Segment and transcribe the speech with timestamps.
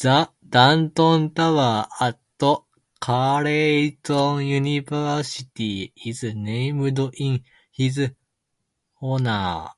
[0.00, 2.18] The Dunton Tower at
[2.98, 8.00] Carleton University is named in his
[9.00, 9.68] honour.